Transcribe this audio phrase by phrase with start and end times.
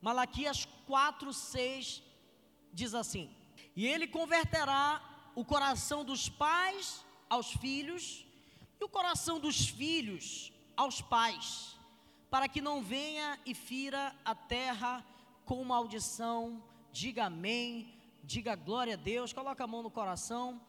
[0.00, 2.02] Malaquias 4, 6
[2.72, 3.30] diz assim:
[3.76, 5.02] E ele converterá
[5.34, 8.24] o coração dos pais aos filhos
[8.80, 11.78] e o coração dos filhos aos pais,
[12.30, 15.04] para que não venha e fira a terra
[15.44, 16.62] com maldição.
[16.90, 17.94] Diga amém,
[18.24, 20.60] diga glória a Deus, coloca a mão no coração.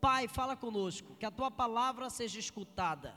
[0.00, 3.14] Pai, fala conosco, que a tua palavra seja escutada,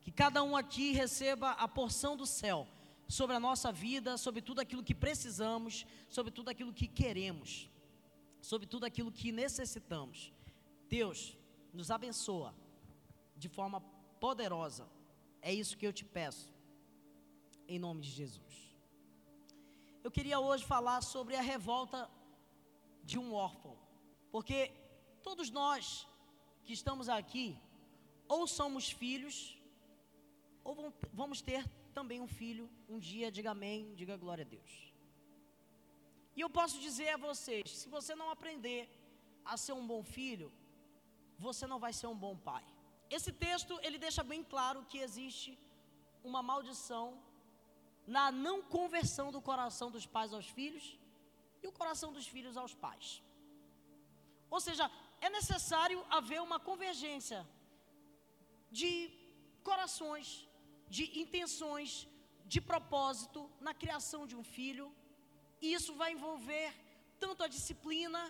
[0.00, 2.68] que cada um aqui receba a porção do céu
[3.08, 7.70] sobre a nossa vida, sobre tudo aquilo que precisamos, sobre tudo aquilo que queremos,
[8.40, 10.32] sobre tudo aquilo que necessitamos.
[10.88, 11.36] Deus,
[11.72, 12.54] nos abençoa
[13.36, 13.80] de forma
[14.20, 14.86] poderosa.
[15.40, 16.52] É isso que eu te peço,
[17.66, 18.54] em nome de Jesus.
[20.04, 22.10] Eu queria hoje falar sobre a revolta
[23.02, 23.76] de um órfão,
[24.30, 24.70] porque
[25.22, 26.06] todos nós
[26.64, 27.58] que estamos aqui,
[28.28, 29.58] ou somos filhos,
[30.62, 31.64] ou vamos ter
[31.98, 34.72] também um filho, um dia, diga amém, diga glória a Deus.
[36.36, 38.82] E eu posso dizer a vocês: se você não aprender
[39.52, 40.48] a ser um bom filho,
[41.46, 42.64] você não vai ser um bom pai.
[43.16, 45.50] Esse texto ele deixa bem claro que existe
[46.30, 47.06] uma maldição
[48.16, 50.86] na não conversão do coração dos pais aos filhos
[51.62, 53.08] e o coração dos filhos aos pais.
[54.54, 54.86] Ou seja,
[55.20, 57.40] é necessário haver uma convergência
[58.70, 58.90] de
[59.62, 60.47] corações,
[60.96, 62.08] de intenções,
[62.52, 64.86] de propósito na criação de um filho,
[65.60, 66.72] e isso vai envolver
[67.18, 68.22] tanto a disciplina,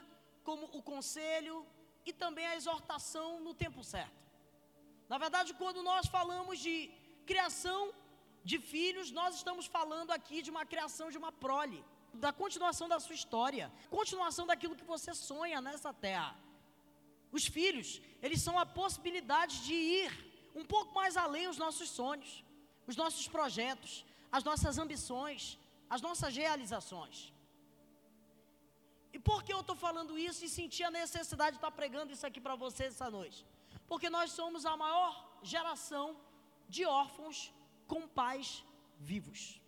[0.49, 1.57] como o conselho
[2.07, 4.21] e também a exortação no tempo certo.
[5.13, 6.75] Na verdade, quando nós falamos de
[7.27, 7.81] criação
[8.51, 12.99] de filhos, nós estamos falando aqui de uma criação de uma prole, da continuação da
[12.99, 16.35] sua história, continuação daquilo que você sonha nessa terra.
[17.31, 20.11] Os filhos, eles são a possibilidade de ir
[20.55, 22.43] um pouco mais além os nossos sonhos
[22.91, 23.93] os nossos projetos,
[24.37, 25.43] as nossas ambições,
[25.95, 27.17] as nossas realizações.
[29.13, 32.27] E por que eu estou falando isso e senti a necessidade de estar pregando isso
[32.27, 33.45] aqui para vocês essa noite?
[33.91, 35.13] Porque nós somos a maior
[35.43, 36.07] geração
[36.69, 37.53] de órfãos
[37.87, 38.65] com pais
[38.99, 39.61] vivos.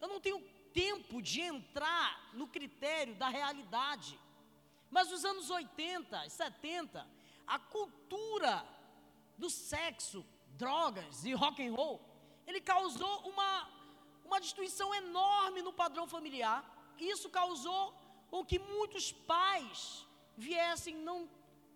[0.00, 0.40] Eu não tenho
[0.72, 4.18] tempo de entrar no critério da realidade,
[4.90, 7.06] mas nos anos 80, 70,
[7.46, 8.64] a cultura
[9.36, 10.24] do sexo
[10.56, 12.00] drogas e rock and roll,
[12.46, 13.68] ele causou uma,
[14.24, 16.58] uma destruição enorme no padrão familiar.
[16.98, 17.94] Isso causou
[18.30, 20.06] com que muitos pais
[20.36, 21.28] viessem não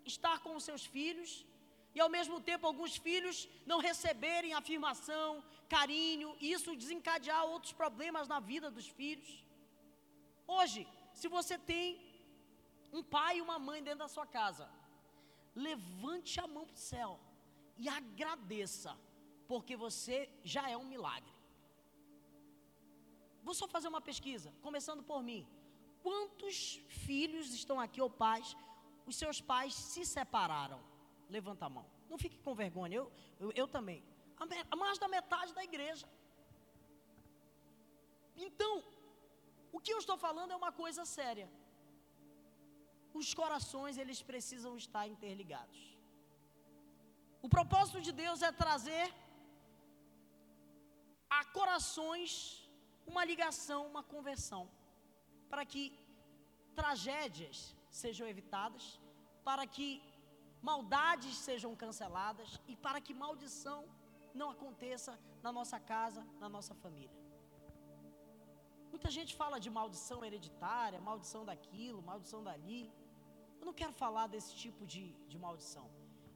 [0.04, 1.46] estar com seus filhos
[1.94, 8.26] e ao mesmo tempo alguns filhos não receberem afirmação, carinho, e isso desencadear outros problemas
[8.26, 9.44] na vida dos filhos.
[10.46, 12.00] Hoje, se você tem
[12.92, 14.68] um pai e uma mãe dentro da sua casa,
[15.54, 17.20] levante a mão para o céu
[17.76, 18.96] e agradeça,
[19.46, 21.32] porque você já é um milagre.
[23.42, 25.46] Vou só fazer uma pesquisa, começando por mim.
[26.02, 28.56] Quantos filhos estão aqui ou pais,
[29.06, 30.80] os seus pais se separaram?
[31.28, 31.86] Levanta a mão.
[32.08, 34.02] Não fique com vergonha, eu, eu, eu também.
[34.70, 36.08] A mais da metade da igreja.
[38.36, 38.82] Então,
[39.72, 41.50] o que eu estou falando é uma coisa séria.
[43.12, 45.93] Os corações, eles precisam estar interligados.
[47.46, 49.06] O propósito de Deus é trazer
[51.38, 52.32] a corações
[53.10, 54.62] uma ligação, uma conversão,
[55.50, 55.82] para que
[56.78, 57.58] tragédias
[58.02, 58.84] sejam evitadas,
[59.48, 59.88] para que
[60.70, 63.80] maldades sejam canceladas e para que maldição
[64.40, 65.12] não aconteça
[65.42, 67.18] na nossa casa, na nossa família.
[68.94, 72.82] Muita gente fala de maldição hereditária, maldição daquilo, maldição dali.
[73.60, 75.86] Eu não quero falar desse tipo de, de maldição.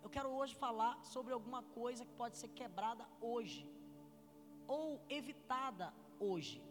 [0.08, 3.58] Eu quero hoje falar sobre alguma coisa que pode ser quebrada hoje,
[4.66, 4.86] ou
[5.16, 5.86] evitada
[6.18, 6.62] hoje.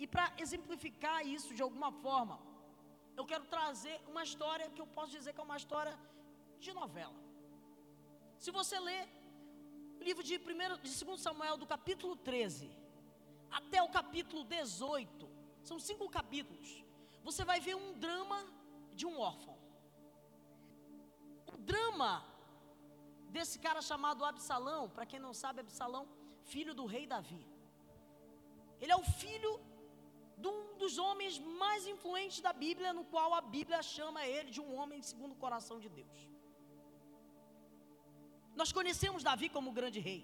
[0.00, 2.36] E para exemplificar isso de alguma forma,
[3.16, 5.94] eu quero trazer uma história que eu posso dizer que é uma história
[6.58, 7.14] de novela.
[8.36, 9.04] Se você ler
[10.00, 12.68] o livro de, primeiro, de 2 Samuel, do capítulo 13
[13.60, 15.30] até o capítulo 18,
[15.62, 16.84] são cinco capítulos,
[17.22, 18.44] você vai ver um drama
[18.92, 19.56] de um órfão.
[21.54, 22.31] O drama
[23.34, 26.04] desse cara chamado Absalão, para quem não sabe, Absalão,
[26.52, 27.42] filho do rei Davi.
[28.80, 29.52] Ele é o filho
[30.42, 34.60] de um dos homens mais influentes da Bíblia, no qual a Bíblia chama ele de
[34.64, 36.20] um homem segundo o coração de Deus.
[38.60, 40.20] Nós conhecemos Davi como grande rei,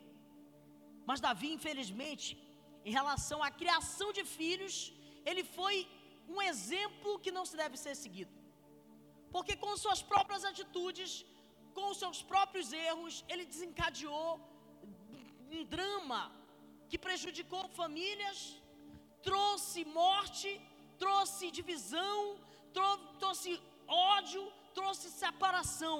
[1.08, 2.26] mas Davi, infelizmente,
[2.88, 4.74] em relação à criação de filhos,
[5.28, 5.76] ele foi
[6.34, 8.34] um exemplo que não se deve ser seguido,
[9.34, 11.10] porque com suas próprias atitudes,
[11.78, 14.30] com os seus próprios erros, ele desencadeou
[15.56, 16.20] um drama
[16.90, 18.38] que prejudicou famílias,
[19.28, 20.50] trouxe morte,
[21.02, 22.18] trouxe divisão,
[23.22, 23.50] trouxe
[24.14, 24.44] ódio,
[24.78, 25.98] trouxe separação.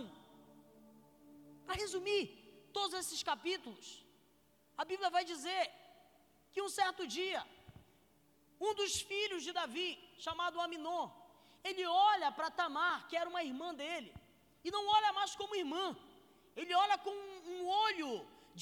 [1.66, 2.22] Para resumir
[2.76, 3.86] todos esses capítulos,
[4.80, 5.64] a Bíblia vai dizer
[6.52, 7.40] que um certo dia,
[8.66, 9.90] um dos filhos de Davi,
[10.26, 11.06] chamado Aminon,
[11.68, 14.10] ele olha para Tamar, que era uma irmã dele,
[14.68, 15.84] e não olha mais como irmã,
[16.60, 17.14] ele olha com
[17.54, 18.12] um olho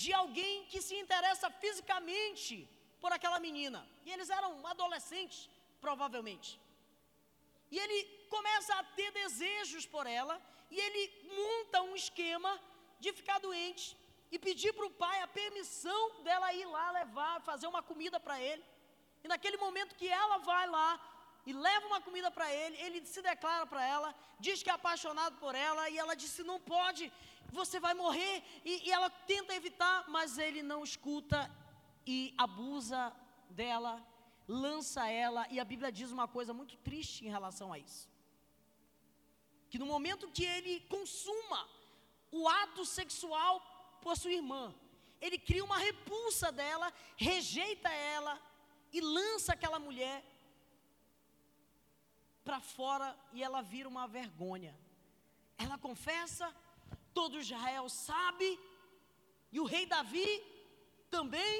[0.00, 2.54] de alguém que se interessa fisicamente
[3.02, 3.80] por aquela menina.
[4.06, 5.38] E eles eram adolescentes,
[5.84, 6.50] provavelmente.
[7.74, 7.98] E ele
[8.34, 10.36] começa a ter desejos por ela,
[10.74, 11.02] e ele
[11.40, 12.52] monta um esquema
[13.00, 13.86] de ficar doente
[14.30, 18.36] e pedir para o pai a permissão dela ir lá levar, fazer uma comida para
[18.48, 18.64] ele.
[19.24, 20.90] E naquele momento que ela vai lá
[21.46, 25.38] e leva uma comida para ele, ele se declara para ela, diz que é apaixonado
[25.38, 27.04] por ela, e ela disse: Não pode,
[27.52, 28.42] você vai morrer.
[28.64, 31.38] E, e ela tenta evitar, mas ele não escuta
[32.04, 33.14] e abusa
[33.48, 34.04] dela,
[34.48, 38.08] lança ela, e a Bíblia diz uma coisa muito triste em relação a isso.
[39.70, 41.68] Que no momento que ele consuma
[42.32, 43.54] o ato sexual
[44.02, 44.74] por sua irmã,
[45.20, 48.40] ele cria uma repulsa dela, rejeita ela
[48.92, 50.24] e lança aquela mulher
[52.46, 54.72] para fora e ela vira uma vergonha.
[55.64, 56.46] Ela confessa,
[57.18, 58.48] todo Israel sabe,
[59.54, 60.28] e o rei Davi
[61.16, 61.56] também,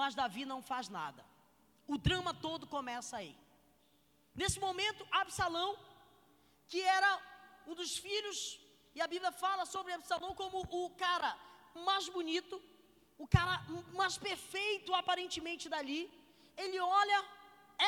[0.00, 1.22] mas Davi não faz nada.
[1.92, 3.32] O drama todo começa aí.
[4.40, 5.70] Nesse momento, Absalão,
[6.70, 7.10] que era
[7.68, 8.38] um dos filhos,
[8.96, 11.30] e a Bíblia fala sobre Absalão como o cara
[11.88, 12.56] mais bonito,
[13.24, 13.54] o cara
[14.00, 16.00] mais perfeito aparentemente dali,
[16.62, 17.18] ele olha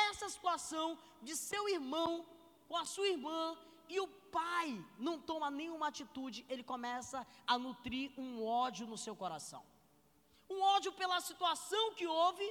[0.09, 2.25] essa situação de seu irmão
[2.67, 3.57] com a sua irmã
[3.89, 9.15] e o pai não toma nenhuma atitude, ele começa a nutrir um ódio no seu
[9.15, 9.63] coração.
[10.49, 12.47] Um ódio pela situação que houve,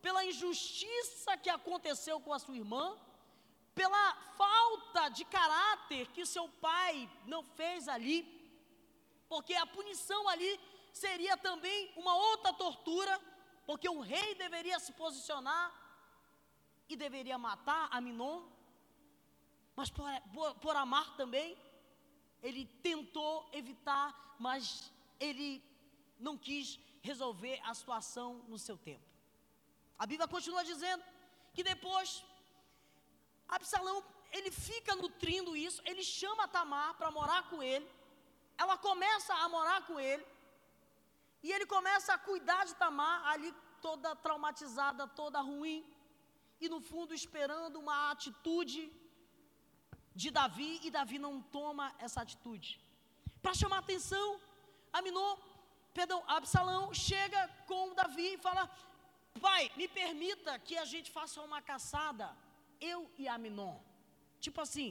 [0.00, 2.96] pela injustiça que aconteceu com a sua irmã,
[3.74, 8.18] pela falta de caráter que seu pai não fez ali,
[9.28, 10.60] porque a punição ali
[10.92, 13.18] seria também uma outra tortura,
[13.64, 15.81] porque o rei deveria se posicionar
[16.92, 18.42] e deveria matar Aminon,
[19.74, 21.56] mas por, por, por amar também,
[22.42, 25.64] ele tentou evitar, mas ele
[26.18, 29.06] não quis resolver a situação no seu tempo.
[29.98, 31.02] A Bíblia continua dizendo
[31.54, 32.24] que depois
[33.48, 37.88] Absalão ele fica nutrindo isso, ele chama Tamar para morar com ele,
[38.56, 40.24] ela começa a morar com ele,
[41.42, 45.84] e ele começa a cuidar de Tamar, ali toda traumatizada, toda ruim,
[46.64, 48.82] e no fundo esperando uma atitude
[50.20, 52.70] de Davi, e Davi não toma essa atitude.
[53.42, 54.28] Para chamar atenção,
[54.92, 55.32] Aminon,
[55.98, 58.64] perdão, Absalão chega com Davi e fala:
[59.40, 62.28] Pai, me permita que a gente faça uma caçada,
[62.80, 63.76] eu e Aminon.
[64.38, 64.90] Tipo assim,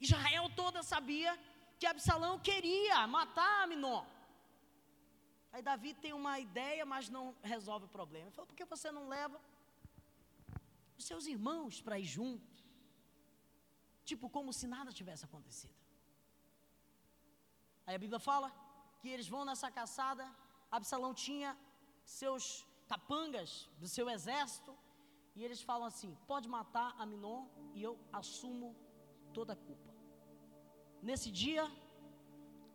[0.00, 1.32] Israel toda sabia
[1.78, 4.04] que Absalão queria matar Aminon.
[5.52, 8.26] Aí Davi tem uma ideia, mas não resolve o problema.
[8.26, 9.40] Ele falou: por que você não leva
[11.02, 12.58] os seus irmãos para ir junto.
[14.08, 15.76] Tipo, como se nada tivesse acontecido.
[17.86, 18.48] Aí a Bíblia fala
[19.00, 20.24] que eles vão nessa caçada.
[20.78, 21.50] Absalão tinha
[22.20, 22.44] seus
[22.92, 23.52] capangas
[23.82, 24.72] do seu exército.
[25.36, 27.40] E eles falam assim: pode matar Aminon
[27.76, 28.68] e eu assumo
[29.38, 29.90] toda a culpa.
[31.10, 31.64] Nesse dia,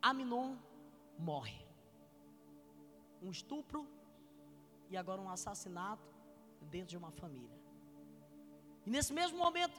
[0.10, 0.50] Aminon
[1.30, 1.60] morre.
[3.26, 3.82] Um estupro
[4.92, 6.10] e agora um assassinato
[6.74, 7.57] dentro de uma família.
[8.88, 9.78] E nesse mesmo momento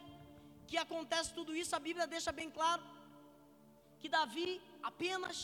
[0.69, 2.83] que acontece tudo isso, a Bíblia deixa bem claro
[4.01, 4.49] que Davi
[4.89, 5.37] apenas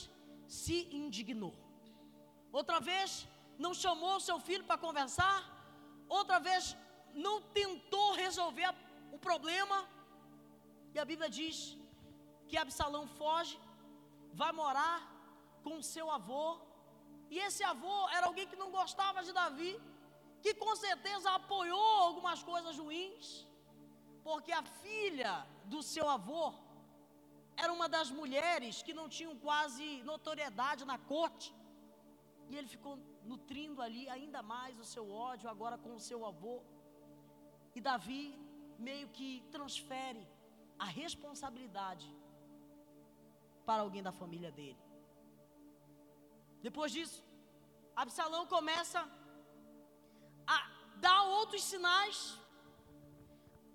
[0.46, 1.54] se indignou.
[2.58, 3.26] Outra vez,
[3.64, 5.38] não chamou seu filho para conversar,
[6.18, 6.76] outra vez,
[7.26, 8.70] não tentou resolver
[9.16, 9.78] o problema.
[10.92, 11.56] E a Bíblia diz
[12.48, 13.56] que Absalão foge,
[14.42, 14.98] vai morar
[15.64, 16.46] com seu avô,
[17.30, 19.72] e esse avô era alguém que não gostava de Davi,
[20.42, 23.26] que com certeza apoiou algumas coisas ruins
[24.26, 25.32] porque a filha
[25.72, 26.44] do seu avô
[27.62, 31.48] era uma das mulheres que não tinham quase notoriedade na corte.
[32.50, 32.94] E ele ficou
[33.32, 36.56] nutrindo ali ainda mais o seu ódio agora com o seu avô.
[37.76, 38.24] E Davi
[38.88, 40.22] meio que transfere
[40.84, 42.08] a responsabilidade
[43.66, 44.82] para alguém da família dele.
[46.66, 47.20] Depois disso,
[47.94, 49.00] Absalão começa
[50.46, 50.58] a
[51.06, 52.18] dar outros sinais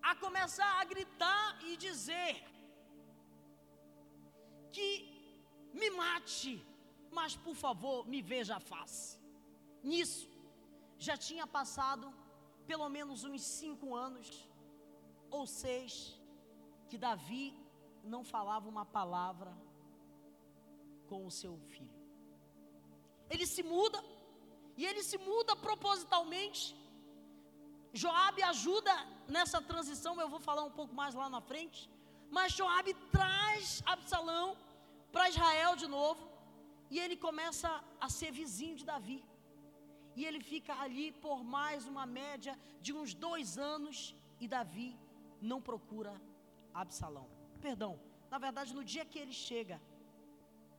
[0.02, 2.44] a começar a gritar e dizer
[4.72, 4.88] que
[5.74, 6.66] me mate,
[7.12, 9.20] mas por favor me veja a face.
[9.84, 10.30] Nisso,
[10.98, 12.14] já tinha passado
[12.68, 14.48] pelo menos uns cinco anos
[15.32, 16.20] ou seis
[16.90, 17.56] que Davi
[18.04, 19.56] não falava uma palavra
[21.08, 22.00] com o seu filho.
[23.30, 24.04] Ele se muda,
[24.76, 26.76] e ele se muda propositalmente.
[27.94, 28.94] Joabe ajuda
[29.28, 31.90] nessa transição, eu vou falar um pouco mais lá na frente.
[32.30, 34.56] Mas Joabe traz Absalão
[35.12, 36.30] para Israel de novo,
[36.92, 39.24] e ele começa a ser vizinho de Davi.
[40.16, 44.98] E ele fica ali por mais uma média de uns dois anos, e Davi
[45.42, 46.14] não procura
[46.74, 47.28] Absalão.
[47.62, 49.82] Perdão, na verdade, no dia que ele chega,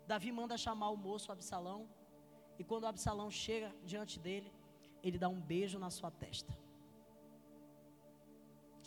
[0.06, 1.88] Davi manda chamar o moço Absalão,
[2.58, 4.52] e quando Absalão chega diante dele,
[5.02, 6.56] ele dá um beijo na sua testa.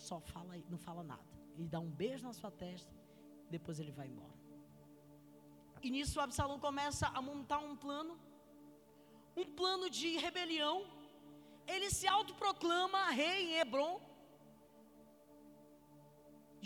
[0.07, 1.33] Só fala, não fala nada.
[1.57, 2.93] Ele dá um beijo na sua testa,
[3.55, 4.37] depois ele vai embora.
[5.85, 8.13] E nisso Absalão começa a montar um plano,
[9.41, 10.77] um plano de rebelião.
[11.73, 13.95] Ele se autoproclama rei em Hebron,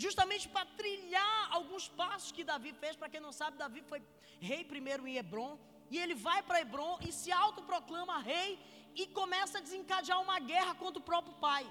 [0.03, 2.95] justamente para trilhar alguns passos que Davi fez.
[2.95, 4.01] Para quem não sabe, Davi foi
[4.49, 5.53] rei primeiro em Hebron,
[5.91, 8.49] e ele vai para Hebron e se autoproclama rei
[8.95, 11.65] e começa a desencadear uma guerra contra o próprio pai.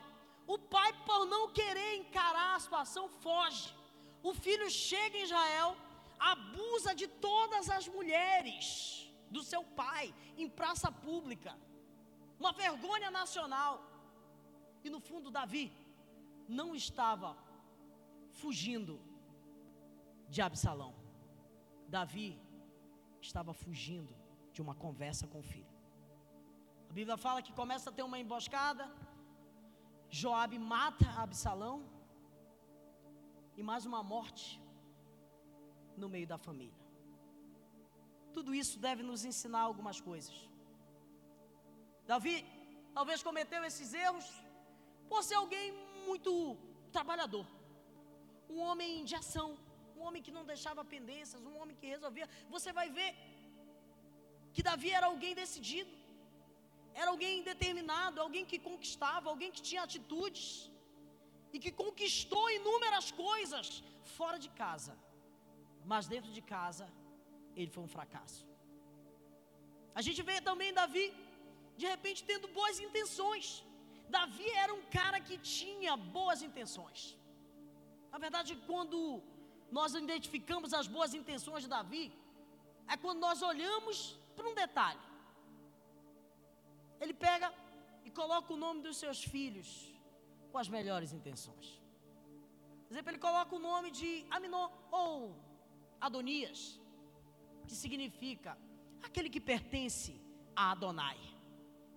[0.47, 3.75] O pai, por não querer encarar a situação, foge.
[4.23, 5.77] O filho chega em Israel,
[6.19, 8.67] abusa de todas as mulheres
[9.31, 11.53] do seu pai em praça pública.
[12.39, 13.75] Uma vergonha nacional.
[14.85, 15.65] E no fundo, Davi
[16.49, 17.37] não estava
[18.41, 19.01] fugindo
[20.29, 20.95] de Absalão.
[21.89, 22.39] Davi
[23.21, 24.15] estava fugindo
[24.53, 25.75] de uma conversa com o filho.
[26.89, 28.85] A Bíblia fala que começa a ter uma emboscada.
[30.11, 31.85] Joabe mata Absalão
[33.57, 34.61] e mais uma morte
[35.97, 36.85] no meio da família.
[38.33, 40.37] Tudo isso deve nos ensinar algumas coisas.
[42.07, 42.45] Davi
[42.95, 44.27] talvez cometeu esses erros
[45.09, 45.73] por ser alguém
[46.07, 46.57] muito
[46.93, 47.47] trabalhador,
[48.49, 49.59] um homem de ação,
[49.97, 52.29] um homem que não deixava pendências, um homem que resolvia.
[52.49, 53.11] Você vai ver
[54.53, 55.91] que Davi era alguém decidido,
[57.01, 60.47] era alguém determinado, alguém que conquistava, alguém que tinha atitudes
[61.55, 63.67] e que conquistou inúmeras coisas
[64.17, 64.95] fora de casa,
[65.93, 66.87] mas dentro de casa
[67.59, 68.43] ele foi um fracasso.
[69.99, 71.07] A gente vê também Davi,
[71.81, 73.47] de repente, tendo boas intenções.
[74.17, 77.01] Davi era um cara que tinha boas intenções.
[78.13, 78.99] Na verdade, quando
[79.79, 82.05] nós identificamos as boas intenções de Davi,
[82.93, 83.97] é quando nós olhamos
[84.37, 85.05] para um detalhe.
[87.01, 87.49] Ele pega
[88.07, 89.69] e coloca o nome dos seus filhos
[90.51, 91.67] com as melhores intenções.
[92.87, 94.65] Por exemplo, ele coloca o nome de Aminô
[95.03, 95.15] ou
[96.07, 96.61] Adonias,
[97.67, 98.53] que significa
[99.07, 100.13] aquele que pertence
[100.55, 101.19] a Adonai.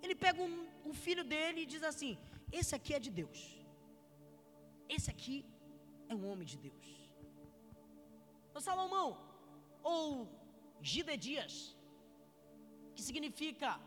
[0.02, 0.58] Ele pega um,
[0.92, 2.12] o filho dele e diz assim:
[2.60, 3.40] Esse aqui é de Deus.
[4.96, 5.38] Esse aqui
[6.12, 6.88] é um homem de Deus.
[8.58, 9.10] O Salomão,
[9.84, 10.06] ou
[10.82, 11.56] Gidedias,
[12.96, 13.80] que significa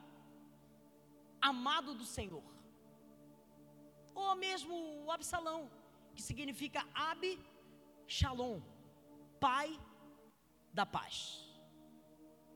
[1.51, 2.45] amado do Senhor.
[4.15, 5.61] Ou mesmo o Absalão,
[6.15, 7.23] que significa Ab
[8.17, 8.61] Shalom,
[9.41, 9.69] pai
[10.79, 11.17] da paz.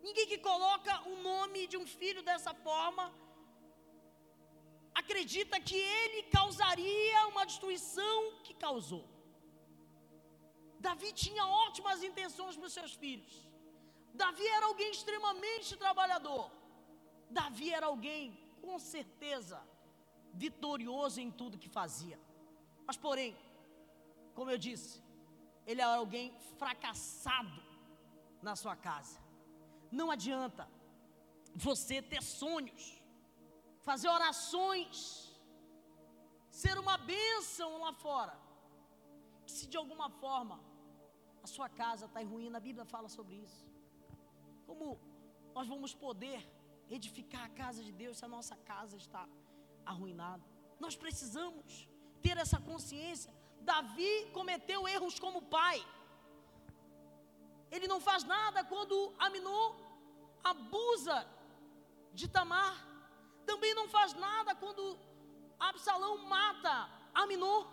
[0.07, 3.05] Ninguém que coloca o nome de um filho dessa forma
[5.01, 9.05] acredita que ele causaria uma destruição que causou.
[10.87, 13.35] Davi tinha ótimas intenções para os seus filhos.
[14.23, 16.45] Davi era alguém extremamente trabalhador.
[17.39, 18.25] Davi era alguém,
[18.67, 19.59] com certeza,
[20.45, 22.19] vitorioso em tudo que fazia.
[22.87, 23.31] Mas, porém,
[24.37, 24.95] como eu disse,
[25.69, 26.27] ele era alguém
[26.61, 27.61] fracassado
[28.47, 29.19] na sua casa.
[29.99, 30.65] Não adianta
[31.69, 32.85] você ter sonhos,
[33.89, 34.99] fazer orações,
[36.63, 38.37] ser uma bênção lá fora.
[39.55, 40.57] Se de alguma forma
[41.47, 43.65] a sua casa está em ruína, a Bíblia fala sobre isso.
[44.69, 44.87] Como
[45.57, 46.41] nós vamos poder
[46.91, 49.29] edificar a casa de Deus se a nossa casa está
[49.85, 50.45] arruinada?
[50.79, 51.89] Nós precisamos
[52.23, 53.33] ter essa consciência.
[53.61, 55.85] Davi cometeu erros como pai.
[57.71, 59.75] Ele não faz nada quando Aminô
[60.43, 61.27] abusa
[62.13, 62.77] de Tamar.
[63.45, 64.99] Também não faz nada quando
[65.59, 67.67] Absalão mata Aminô.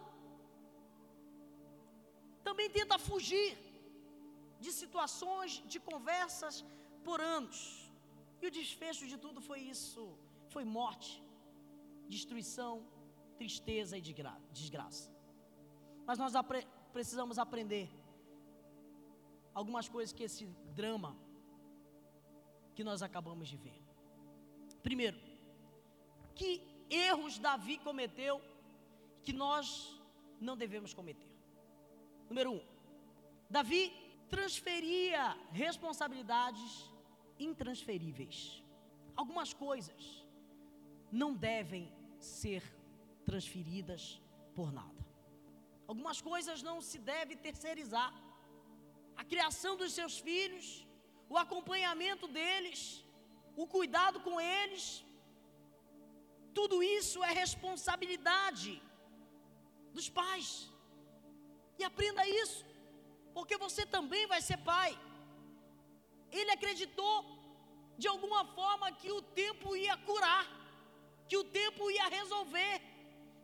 [2.43, 3.57] Também tenta fugir
[4.59, 6.65] de situações, de conversas
[7.03, 7.82] por anos.
[8.43, 10.01] E o desfecho de tudo foi isso:
[10.53, 11.11] foi morte,
[12.15, 12.73] destruição,
[13.37, 14.01] tristeza e
[14.59, 15.09] desgraça.
[16.05, 17.87] Mas nós apre precisamos aprender
[19.59, 20.45] algumas coisas que esse
[20.79, 21.11] drama
[22.75, 23.79] que nós acabamos de ver.
[24.87, 25.17] Primeiro,
[26.35, 26.51] que
[26.89, 28.41] erros Davi cometeu
[29.23, 29.65] que nós
[30.47, 31.33] não devemos cometer.
[32.29, 32.61] Número um,
[33.49, 33.83] Davi
[34.29, 36.92] transferia responsabilidades
[37.47, 38.37] intransferíveis.
[39.21, 40.03] Algumas coisas
[41.21, 41.83] não devem
[42.19, 42.63] ser
[43.29, 44.03] transferidas
[44.57, 45.01] por nada.
[45.91, 48.11] Algumas coisas não se deve terceirizar.
[49.21, 50.67] A criação dos seus filhos,
[51.33, 52.81] o acompanhamento deles,
[53.55, 54.85] o cuidado com eles,
[56.57, 58.73] tudo isso é responsabilidade
[59.95, 60.49] dos pais.
[61.79, 62.65] E aprenda isso,
[63.35, 64.91] porque você também vai ser pai.
[66.31, 67.13] Ele acreditou
[67.97, 70.45] de alguma forma que o tempo ia curar,
[71.27, 72.81] que o tempo ia resolver,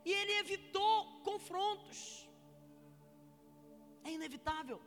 [0.05, 0.93] e ele evitou
[1.29, 1.99] confrontos.
[4.03, 4.79] É inevitável.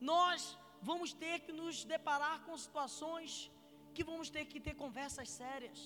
[0.00, 3.50] Nós vamos ter que nos deparar com situações
[3.94, 5.78] que vamos ter que ter conversas sérias,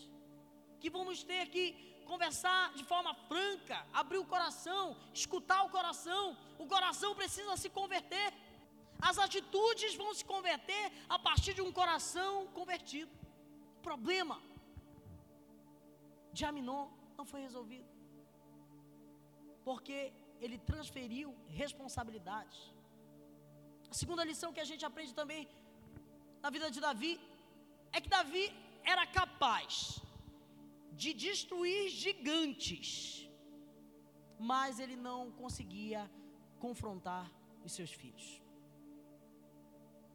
[0.80, 1.64] que vamos ter que
[2.04, 6.36] conversar de forma franca, abrir o coração, escutar o coração.
[6.58, 8.32] O coração precisa se converter.
[9.00, 13.12] As atitudes vão se converter a partir de um coração convertido.
[13.78, 14.40] O problema
[16.32, 17.88] de Aminon não foi resolvido.
[19.64, 22.58] Porque ele transferiu responsabilidades.
[23.90, 25.48] A segunda lição que a gente aprende também
[26.42, 27.20] na vida de Davi
[27.92, 28.52] é que Davi
[28.84, 30.00] era capaz
[30.92, 33.28] de destruir gigantes,
[34.38, 36.10] mas ele não conseguia
[36.58, 37.30] confrontar
[37.64, 38.43] os seus filhos.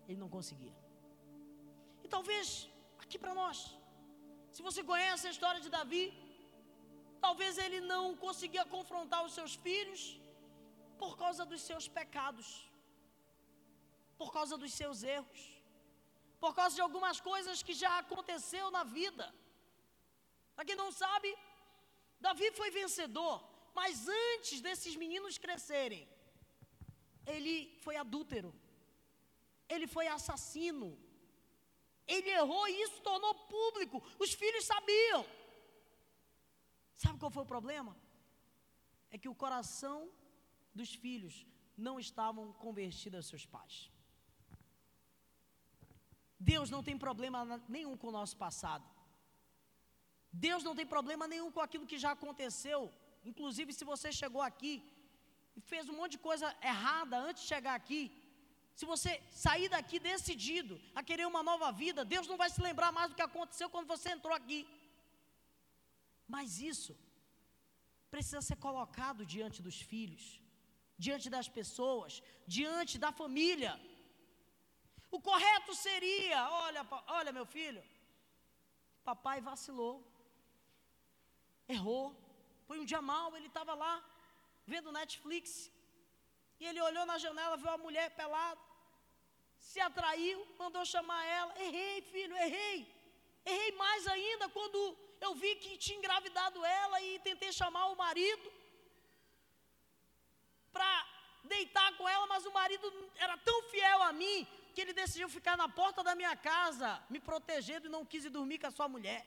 [0.10, 0.75] Ele não conseguia.
[2.04, 2.48] E talvez
[3.04, 3.58] aqui para nós,
[4.56, 6.04] se você conhece a história de Davi,
[7.25, 10.01] talvez ele não conseguia confrontar os seus filhos
[11.01, 12.48] por causa dos seus pecados,
[14.22, 15.42] por causa dos seus erros,
[16.44, 19.28] por causa de algumas coisas que já aconteceu na vida.
[20.56, 21.30] Para quem não sabe,
[22.28, 23.36] Davi foi vencedor,
[23.80, 26.04] mas antes desses meninos crescerem,
[27.36, 28.52] ele foi adúltero,
[29.73, 30.97] ele foi assassino,
[32.08, 35.25] ele errou e isso tornou público, os filhos sabiam.
[36.95, 37.95] Sabe qual foi o problema?
[39.12, 39.97] É que o coração
[40.73, 41.45] dos filhos
[41.77, 43.75] não estavam convertidos aos seus pais.
[46.39, 48.86] Deus não tem problema nenhum com o nosso passado.
[50.32, 52.93] Deus não tem problema nenhum com aquilo que já aconteceu.
[53.25, 54.73] Inclusive, se você chegou aqui
[55.55, 58.01] e fez um monte de coisa errada antes de chegar aqui,
[58.80, 59.12] se você
[59.46, 63.15] sair daqui decidido a querer uma nova vida, Deus não vai se lembrar mais do
[63.18, 64.60] que aconteceu quando você entrou aqui.
[66.34, 66.94] Mas isso
[68.13, 70.24] precisa ser colocado diante dos filhos,
[71.06, 72.22] diante das pessoas,
[72.58, 73.74] diante da família.
[75.18, 76.84] O correto seria: olha,
[77.18, 77.84] olha, meu filho,
[79.10, 79.96] papai vacilou,
[81.76, 82.06] errou,
[82.70, 83.94] foi um dia mal, ele estava lá
[84.74, 85.70] vendo Netflix,
[86.62, 88.68] e ele olhou na janela, viu a mulher pelada,
[89.60, 91.52] se atraiu, mandou chamar ela.
[91.65, 92.78] Errei, filho, errei.
[93.45, 94.80] Errei mais ainda quando
[95.22, 98.52] eu vi que tinha engravidado ela e tentei chamar o marido
[100.72, 100.91] para
[101.43, 105.58] deitar com ela, mas o marido era tão fiel a mim que ele decidiu ficar
[105.58, 108.88] na porta da minha casa, me protegendo e não quis ir dormir com a sua
[108.88, 109.26] mulher.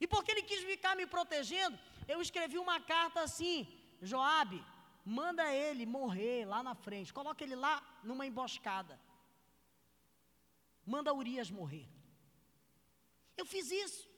[0.00, 3.56] E porque ele quis ficar me protegendo, eu escrevi uma carta assim:
[4.00, 4.64] Joabe,
[5.18, 7.74] manda ele morrer lá na frente, coloca ele lá
[8.08, 8.94] numa emboscada.
[10.86, 11.88] Manda Urias morrer.
[13.36, 14.08] Eu fiz isso,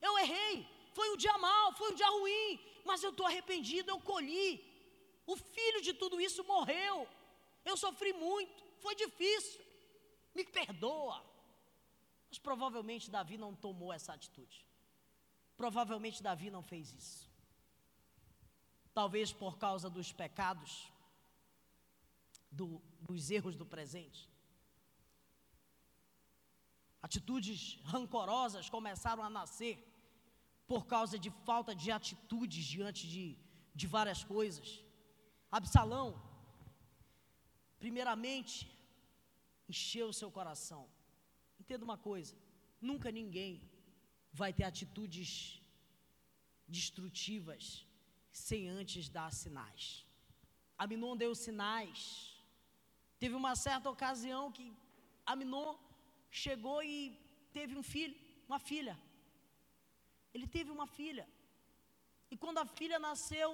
[0.00, 0.56] eu errei,
[0.92, 4.50] foi um dia mal, foi um dia ruim, mas eu estou arrependido, eu colhi.
[5.26, 7.08] O filho de tudo isso morreu.
[7.64, 9.60] Eu sofri muito, foi difícil.
[10.34, 11.24] Me perdoa.
[12.28, 14.66] Mas provavelmente Davi não tomou essa atitude.
[15.56, 17.31] Provavelmente Davi não fez isso.
[18.94, 20.92] Talvez por causa dos pecados,
[22.50, 24.30] do, dos erros do presente.
[27.02, 29.74] Atitudes rancorosas começaram a nascer
[30.66, 33.24] por causa de falta de atitudes diante de,
[33.74, 34.84] de várias coisas.
[35.50, 36.06] Absalão,
[37.78, 38.54] primeiramente,
[39.68, 40.88] encheu o seu coração.
[41.58, 42.34] Entenda uma coisa:
[42.80, 43.52] nunca ninguém
[44.32, 45.60] vai ter atitudes
[46.68, 47.64] destrutivas
[48.32, 50.06] sem antes dar sinais.
[50.78, 52.00] Aminon deu sinais.
[53.18, 54.72] Teve uma certa ocasião que
[55.24, 55.76] Aminon
[56.30, 57.16] chegou e
[57.52, 58.16] teve um filho,
[58.48, 58.98] uma filha.
[60.34, 61.28] Ele teve uma filha.
[62.30, 63.50] E quando a filha nasceu,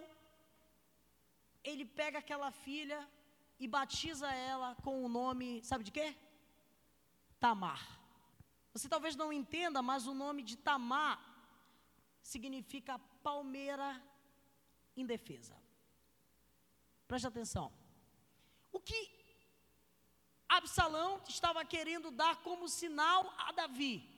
[1.64, 3.00] ele pega aquela filha
[3.58, 6.16] e batiza ela com o nome, sabe de quê?
[7.40, 7.98] Tamar.
[8.72, 11.18] Você talvez não entenda, mas o nome de Tamar
[12.22, 14.00] significa palmeira
[15.00, 15.56] indefesa.
[17.06, 17.72] Preste atenção.
[18.72, 19.18] O que
[20.48, 24.08] Absalão estava querendo dar como sinal a Davi: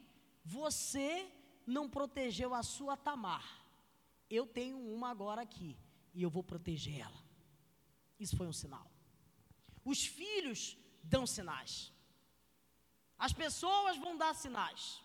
[0.45, 1.31] Você
[1.67, 3.47] não protegeu a sua Tamar.
[4.29, 5.77] Eu tenho uma agora aqui
[6.15, 7.23] e eu vou proteger ela.
[8.19, 8.87] Isso foi um sinal.
[9.85, 11.93] Os filhos dão sinais.
[13.19, 15.01] As pessoas vão dar sinais.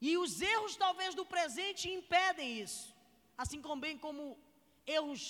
[0.00, 2.94] E os erros, talvez, do presente impedem isso.
[3.36, 4.38] Assim como bem como
[4.96, 5.22] erros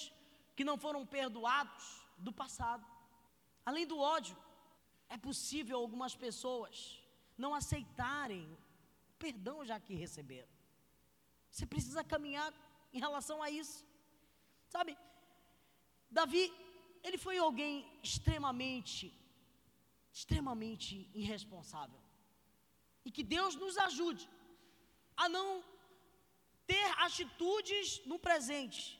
[0.56, 1.84] que não foram perdoados
[2.26, 2.86] do passado.
[3.64, 4.36] Além do ódio,
[5.08, 7.02] é possível algumas pessoas
[7.42, 8.58] não aceitarem o
[9.24, 10.52] perdão já que receberam.
[11.50, 12.52] Você precisa caminhar
[12.92, 13.84] em relação a isso.
[14.68, 14.96] Sabe,
[16.10, 16.44] Davi,
[17.02, 19.12] ele foi alguém extremamente,
[20.12, 22.00] extremamente irresponsável.
[23.04, 24.28] E que Deus nos ajude
[25.16, 25.64] a não
[26.66, 28.99] ter atitudes no presente,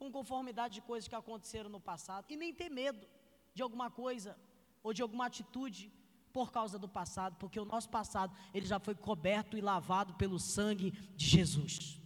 [0.00, 3.06] com conformidade de coisas que aconteceram no passado, e nem ter medo
[3.52, 4.34] de alguma coisa
[4.82, 5.92] ou de alguma atitude
[6.32, 10.38] por causa do passado, porque o nosso passado ele já foi coberto e lavado pelo
[10.38, 12.00] sangue de Jesus.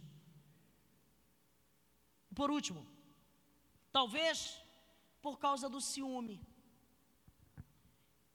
[2.39, 2.85] Por último,
[3.93, 4.61] talvez
[5.21, 6.37] por causa do ciúme.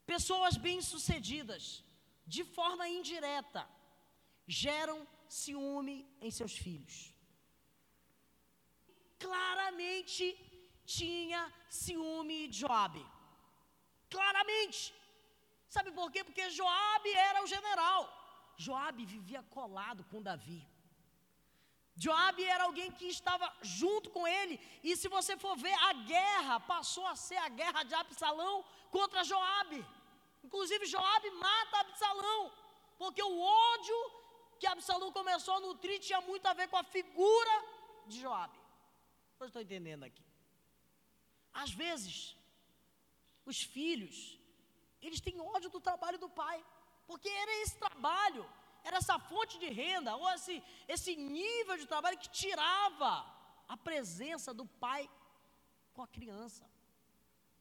[0.07, 1.85] Pessoas bem-sucedidas,
[2.27, 3.69] de forma indireta,
[4.47, 7.20] geram ciúme em seus filhos.
[9.25, 10.25] Claramente
[10.97, 13.05] tinha ciúme de Joabe.
[14.15, 14.83] Claramente.
[15.75, 16.21] Sabe por quê?
[16.29, 18.03] Porque Joabe era o general.
[18.65, 20.61] Joabe vivia colado com Davi.
[22.05, 26.55] Joabe era alguém que estava junto com ele, e se você for ver, a guerra
[26.61, 29.81] passou a ser a guerra de Absalão contra Joabe.
[30.47, 32.41] Inclusive Joabe mata Absalão,
[32.99, 33.99] porque o ódio
[34.59, 37.55] que Absalão começou a nutrir tinha muito a ver com a figura
[38.07, 38.60] de Joabe.
[39.41, 40.25] Eu estou entendendo aqui.
[41.53, 42.37] Às vezes,
[43.45, 44.39] os filhos,
[45.01, 46.65] eles têm ódio do trabalho do pai,
[47.07, 48.45] porque era esse trabalho,
[48.85, 53.13] era essa fonte de renda, ou esse, esse nível de trabalho que tirava
[53.67, 55.09] a presença do pai
[55.95, 56.65] com a criança.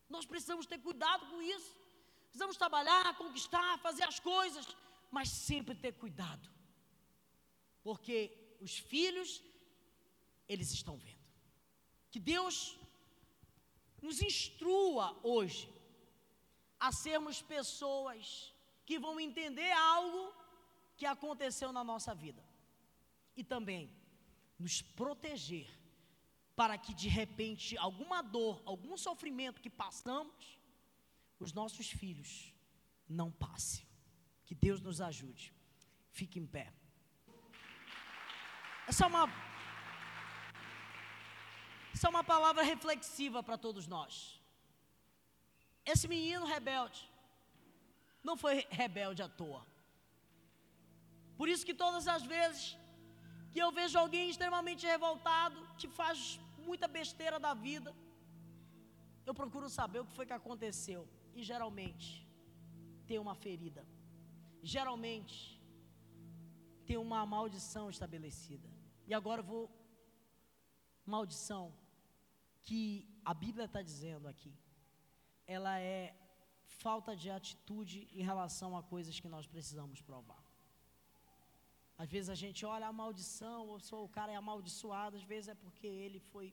[0.10, 1.76] Nós precisamos ter cuidado com isso.
[2.26, 4.65] Precisamos trabalhar, conquistar, fazer as coisas,
[5.10, 6.48] mas sempre ter cuidado.
[7.84, 9.42] Porque os filhos,
[10.48, 11.18] eles estão vendo.
[12.12, 12.78] Que Deus
[14.02, 15.72] nos instrua hoje
[16.80, 18.54] a sermos pessoas
[18.86, 20.34] que vão entender algo
[20.98, 22.43] que aconteceu na nossa vida
[23.36, 23.93] e também
[24.58, 25.69] nos proteger
[26.56, 30.60] para que de repente alguma dor, algum sofrimento que passamos,
[31.39, 32.54] os nossos filhos
[33.08, 33.88] não passem.
[34.45, 35.54] Que Deus nos ajude.
[36.12, 36.74] Fique em pé.
[38.88, 39.28] Essa é uma
[41.93, 44.13] essa é uma palavra reflexiva para todos nós.
[45.86, 47.02] Esse menino rebelde
[48.23, 49.65] não foi rebelde à toa.
[51.38, 52.78] Por isso que todas as vezes
[53.52, 57.95] que eu vejo alguém extremamente revoltado, que faz muita besteira da vida,
[59.25, 61.08] eu procuro saber o que foi que aconteceu.
[61.34, 62.28] E geralmente
[63.08, 63.86] tem uma ferida.
[64.62, 65.60] Geralmente
[66.86, 68.69] tem uma maldição estabelecida.
[69.08, 69.79] E agora eu vou.
[71.15, 71.65] Maldição
[72.65, 72.82] que
[73.32, 74.54] a Bíblia está dizendo aqui,
[75.56, 76.15] ela é
[76.84, 80.43] falta de atitude em relação a coisas que nós precisamos provar.
[82.02, 85.50] Às vezes a gente olha a maldição, ou só o cara é amaldiçoado, às vezes
[85.50, 86.48] é porque ele foi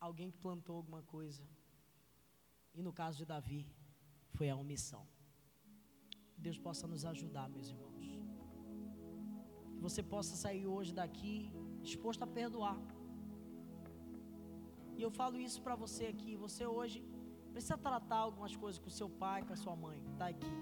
[0.00, 1.42] alguém que plantou alguma coisa.
[2.74, 3.66] E no caso de Davi,
[4.36, 5.06] foi a omissão.
[6.36, 8.13] Deus possa nos ajudar, meus irmãos.
[9.86, 11.34] Você possa sair hoje daqui
[11.88, 12.78] disposto a perdoar.
[14.96, 16.32] E eu falo isso para você aqui.
[16.44, 16.98] Você hoje
[17.52, 20.54] precisa tratar algumas coisas com seu pai, com a sua mãe, que está aqui.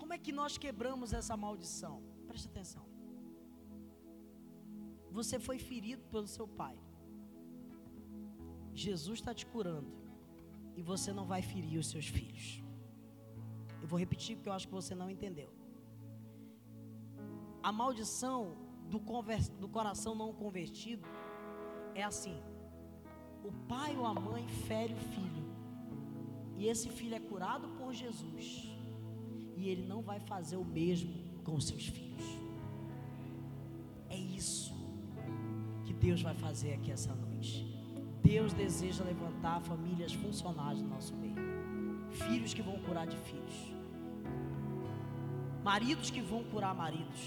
[0.00, 1.96] Como é que nós quebramos essa maldição?
[2.28, 2.84] Preste atenção.
[5.18, 6.76] Você foi ferido pelo seu pai.
[8.74, 9.90] Jesus está te curando.
[10.78, 12.65] E você não vai ferir os seus filhos.
[13.86, 15.48] Eu vou repetir porque eu acho que você não entendeu.
[17.62, 18.56] A maldição
[18.90, 18.98] do,
[19.60, 21.06] do coração não convertido
[21.94, 22.36] é assim:
[23.44, 25.44] o pai ou a mãe fere o filho,
[26.56, 28.76] e esse filho é curado por Jesus
[29.56, 32.26] e ele não vai fazer o mesmo com seus filhos.
[34.08, 34.74] É isso
[35.84, 37.64] que Deus vai fazer aqui essa noite.
[38.20, 41.35] Deus deseja levantar famílias funcionais no nosso meio,
[42.24, 43.56] filhos que vão curar de filhos.
[45.68, 47.22] maridos que vão curar maridos,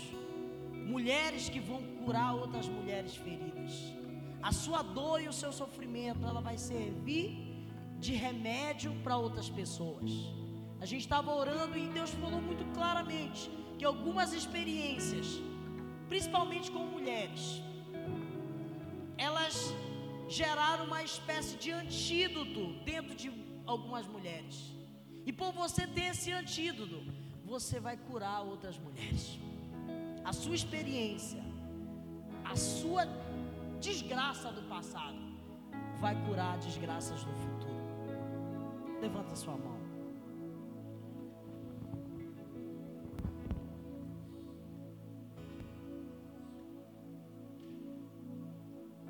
[0.93, 3.71] mulheres que vão curar outras mulheres feridas.
[4.49, 7.27] A sua dor e o seu sofrimento, ela vai servir
[8.05, 10.11] de remédio para outras pessoas.
[10.79, 15.27] A gente estava orando e Deus falou muito claramente que algumas experiências,
[16.07, 17.61] principalmente com mulheres,
[19.17, 19.73] elas
[20.29, 23.29] geraram uma espécie de antídoto dentro de
[23.65, 24.78] algumas mulheres.
[25.29, 27.03] E por você ter esse antídoto,
[27.45, 29.37] você vai curar outras mulheres.
[30.25, 31.43] A sua experiência,
[32.43, 33.07] a sua
[33.79, 35.19] desgraça do passado,
[35.99, 37.77] vai curar desgraças do futuro.
[38.99, 39.77] Levanta sua mão.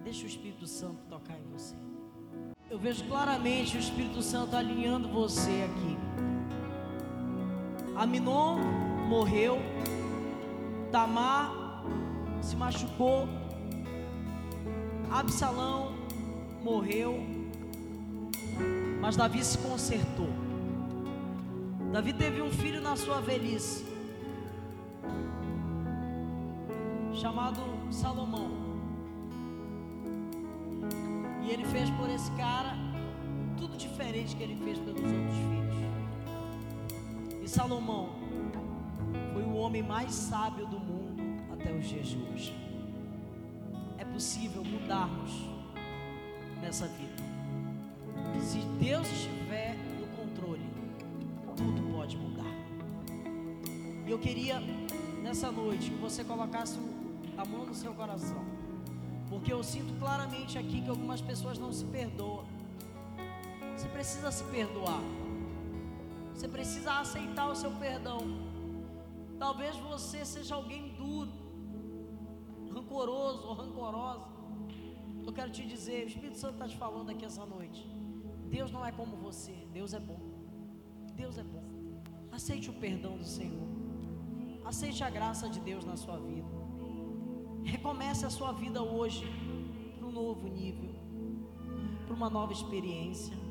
[0.04, 1.78] Deixa o Espírito Santo tocar em você.
[2.70, 6.09] Eu vejo claramente o Espírito Santo alinhando você aqui.
[8.00, 8.60] Aminon
[9.10, 9.58] morreu,
[10.90, 11.84] Tamar
[12.42, 13.28] se machucou,
[15.12, 15.92] Absalão
[16.64, 17.20] morreu,
[19.02, 20.30] mas Davi se consertou.
[21.92, 23.86] Davi teve um filho na sua velhice,
[27.14, 27.60] chamado
[27.92, 28.50] Salomão.
[31.44, 32.78] E ele fez por esse cara
[33.58, 35.59] tudo diferente que ele fez pelos outros filhos.
[37.50, 38.10] Salomão
[39.34, 42.56] foi o homem mais sábio do mundo até os dias de hoje.
[43.98, 45.32] É possível mudarmos
[46.62, 47.24] nessa vida.
[48.40, 50.62] Se Deus estiver no controle,
[51.58, 52.54] tudo pode mudar.
[54.06, 54.60] E eu queria
[55.24, 56.78] nessa noite que você colocasse
[57.36, 58.46] a mão no seu coração,
[59.28, 62.46] porque eu sinto claramente aqui que algumas pessoas não se perdoam.
[63.76, 65.02] Você precisa se perdoar.
[66.40, 68.20] Você precisa aceitar o seu perdão.
[69.38, 71.30] Talvez você seja alguém duro,
[72.74, 74.26] rancoroso ou rancorosa.
[75.28, 77.86] Eu quero te dizer, o Espírito Santo está te falando aqui essa noite.
[78.48, 80.22] Deus não é como você, Deus é bom.
[81.14, 81.66] Deus é bom.
[82.32, 83.68] Aceite o perdão do Senhor.
[84.64, 86.48] Aceite a graça de Deus na sua vida.
[87.66, 89.26] Recomece a sua vida hoje
[89.98, 90.96] para um novo nível,
[92.06, 93.49] para uma nova experiência.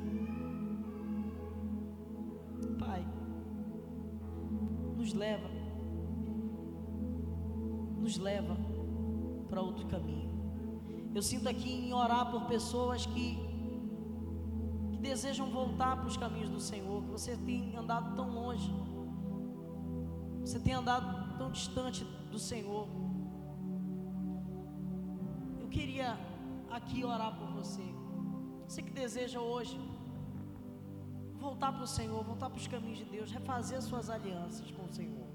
[5.18, 5.48] Leva,
[7.98, 8.56] nos leva
[9.48, 10.28] para outro caminho.
[11.14, 13.48] Eu sinto aqui em orar por pessoas que
[14.90, 18.74] que desejam voltar para os caminhos do Senhor, que você tem andado tão longe,
[20.40, 22.88] você tem andado tão distante do Senhor.
[25.60, 26.18] Eu queria
[26.68, 27.84] aqui orar por você,
[28.66, 29.78] você que deseja hoje
[31.48, 34.92] voltar para o Senhor, voltar para os caminhos de Deus, refazer suas alianças com o
[34.98, 35.28] Senhor.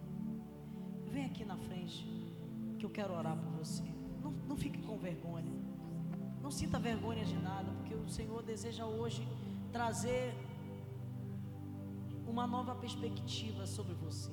[1.13, 2.07] Vem aqui na frente,
[2.77, 3.83] que eu quero orar por você.
[4.21, 5.51] Não, não fique com vergonha.
[6.43, 9.27] Não sinta vergonha de nada, porque o Senhor deseja hoje
[9.71, 10.35] trazer
[12.27, 14.31] uma nova perspectiva sobre você.